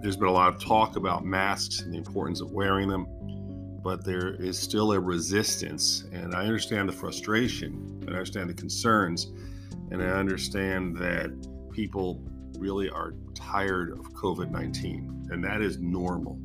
[0.00, 3.06] There's been a lot of talk about masks and the importance of wearing them
[3.82, 6.04] but there is still a resistance.
[6.12, 9.32] And I understand the frustration, and I understand the concerns,
[9.90, 11.30] and I understand that
[11.72, 12.22] people
[12.58, 16.38] really are tired of COVID 19, and that is normal.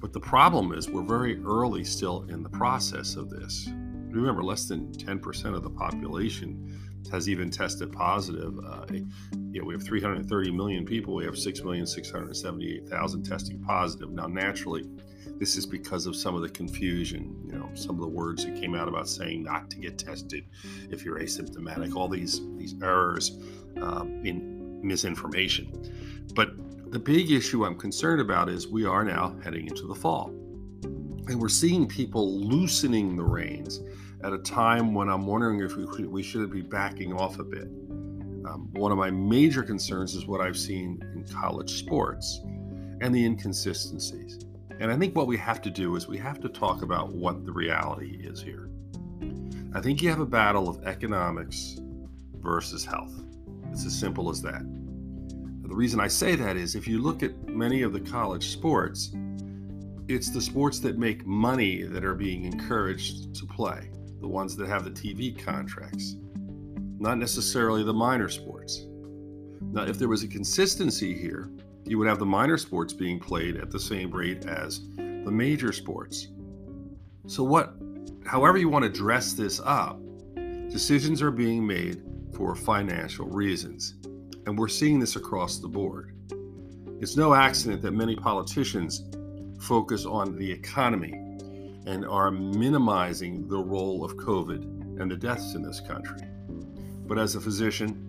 [0.00, 3.68] But the problem is, we're very early still in the process of this.
[4.10, 6.78] Remember, less than 10% of the population
[7.10, 8.58] has even tested positive.
[8.58, 11.14] Uh, you know, we have 330 million people.
[11.14, 14.10] We have 6,678,000 testing positive.
[14.10, 14.88] Now, naturally,
[15.38, 18.54] this is because of some of the confusion, you know, some of the words that
[18.60, 20.44] came out about saying not to get tested
[20.90, 23.38] if you're asymptomatic, all these these errors
[23.80, 25.72] um, in misinformation.
[26.34, 26.52] But
[26.92, 30.34] the big issue I'm concerned about is we are now heading into the fall.
[31.30, 33.82] And we're seeing people loosening the reins
[34.24, 37.68] at a time when I'm wondering if we, we should be backing off a bit.
[38.48, 42.40] Um, one of my major concerns is what I've seen in college sports
[43.00, 44.40] and the inconsistencies.
[44.80, 47.46] And I think what we have to do is we have to talk about what
[47.46, 48.68] the reality is here.
[49.72, 51.78] I think you have a battle of economics
[52.40, 53.22] versus health.
[53.70, 54.62] It's as simple as that.
[55.62, 59.12] The reason I say that is if you look at many of the college sports,
[60.10, 63.90] it's the sports that make money that are being encouraged to play,
[64.20, 66.16] the ones that have the TV contracts,
[66.98, 68.86] not necessarily the minor sports.
[69.60, 71.52] Now, if there was a consistency here,
[71.84, 75.72] you would have the minor sports being played at the same rate as the major
[75.72, 76.28] sports.
[77.28, 77.74] So, what,
[78.26, 80.00] however, you want to dress this up,
[80.34, 82.02] decisions are being made
[82.34, 83.94] for financial reasons.
[84.46, 86.16] And we're seeing this across the board.
[87.00, 89.04] It's no accident that many politicians
[89.60, 91.12] focus on the economy
[91.86, 96.20] and are minimizing the role of COVID and the deaths in this country.
[97.06, 98.06] But as a physician,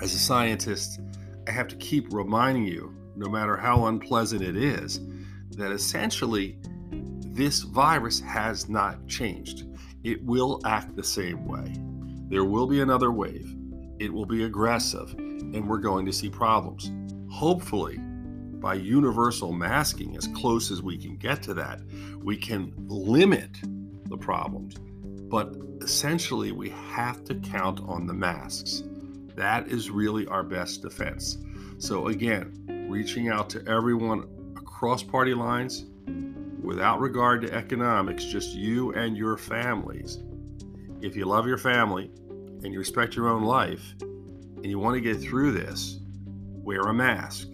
[0.00, 1.00] as a scientist,
[1.46, 5.00] I have to keep reminding you, no matter how unpleasant it is,
[5.56, 6.58] that essentially
[7.32, 9.64] this virus has not changed.
[10.04, 11.74] It will act the same way.
[12.28, 13.56] There will be another wave.
[13.98, 16.90] It will be aggressive, and we're going to see problems.
[17.30, 18.00] Hopefully,
[18.60, 21.80] by universal masking, as close as we can get to that,
[22.22, 23.50] we can limit
[24.06, 24.74] the problems.
[25.30, 28.82] But essentially, we have to count on the masks.
[29.36, 31.38] That is really our best defense.
[31.78, 35.86] So, again, reaching out to everyone across party lines
[36.62, 40.18] without regard to economics, just you and your families.
[41.00, 42.10] If you love your family
[42.62, 46.00] and you respect your own life and you want to get through this,
[46.62, 47.48] wear a mask.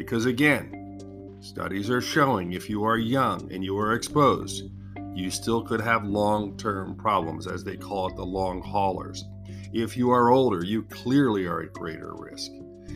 [0.00, 4.70] Because, again, studies are showing if you are young and you are exposed,
[5.14, 9.26] you still could have long term problems, as they call it, the long haulers.
[9.74, 12.50] If you are older, you clearly are at greater risk.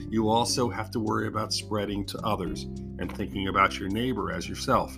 [0.08, 2.62] You also have to worry about spreading to others
[2.98, 4.96] and thinking about your neighbor as yourself.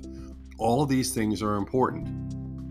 [0.59, 2.07] All of these things are important.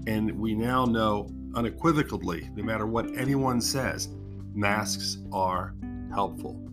[0.08, 4.08] And we now know unequivocally, no matter what anyone says,
[4.54, 5.76] masks are
[6.14, 6.66] helpful.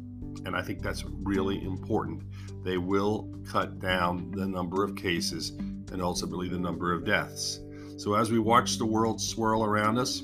[0.44, 2.22] And I think that's really important.
[2.64, 7.60] They will cut down the number of cases and ultimately the number of deaths.
[7.96, 10.22] So as we watch the world swirl around us,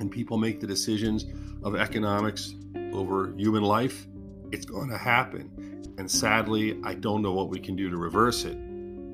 [0.00, 1.26] and people make the decisions
[1.62, 2.54] of economics
[2.92, 4.06] over human life,
[4.52, 5.94] it's going to happen.
[5.98, 8.56] And sadly, I don't know what we can do to reverse it.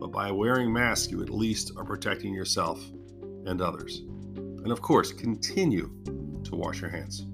[0.00, 2.84] But by wearing masks, you at least are protecting yourself
[3.46, 4.02] and others.
[4.36, 5.90] And of course, continue
[6.44, 7.26] to wash your hands.